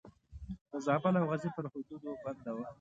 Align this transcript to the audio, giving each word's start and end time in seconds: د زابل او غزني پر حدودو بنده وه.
د 0.71 0.73
زابل 0.85 1.13
او 1.19 1.25
غزني 1.31 1.49
پر 1.55 1.65
حدودو 1.73 2.09
بنده 2.23 2.51
وه. 2.55 2.63